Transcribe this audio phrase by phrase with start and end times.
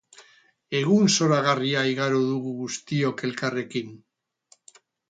[0.79, 3.97] Egun zoragarria igaro dugu guztiok elkarrekin